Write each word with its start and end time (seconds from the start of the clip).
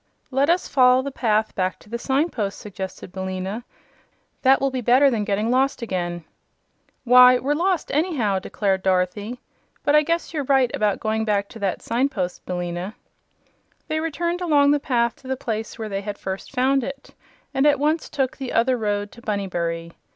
"Let 0.31 0.49
us 0.49 0.67
follow 0.67 1.03
the 1.03 1.11
path 1.11 1.53
back 1.53 1.77
to 1.77 1.87
the 1.87 1.99
signpost," 1.99 2.57
suggested 2.57 3.11
Billina. 3.11 3.63
"That 4.41 4.59
will 4.59 4.71
be 4.71 4.81
better 4.81 5.11
than 5.11 5.23
getting 5.25 5.51
lost 5.51 5.83
again." 5.83 6.25
"Why, 7.03 7.37
we're 7.37 7.53
lost 7.53 7.91
anyhow," 7.91 8.39
declared 8.39 8.81
Dorothy; 8.81 9.39
"but 9.83 9.95
I 9.95 10.01
guess 10.01 10.33
you're 10.33 10.43
right 10.45 10.75
about 10.75 10.99
going 10.99 11.23
back 11.23 11.49
to 11.49 11.59
that 11.59 11.83
signpost, 11.83 12.47
Billina." 12.47 12.95
They 13.89 13.99
returned 13.99 14.41
along 14.41 14.71
the 14.71 14.79
path 14.79 15.15
to 15.17 15.27
the 15.27 15.37
place 15.37 15.77
where 15.77 15.87
they 15.89 16.01
had 16.01 16.17
first 16.17 16.51
found 16.51 16.83
it, 16.83 17.13
and 17.53 17.67
at 17.67 17.77
once 17.77 18.09
took 18.09 18.37
"the 18.37 18.53
other 18.53 18.77
road" 18.79 19.11
to 19.11 19.21
Bunnybury. 19.21 19.93